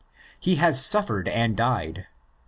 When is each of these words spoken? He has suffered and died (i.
He 0.39 0.55
has 0.55 0.83
suffered 0.83 1.27
and 1.27 1.55
died 1.55 2.07
(i. 2.07 2.07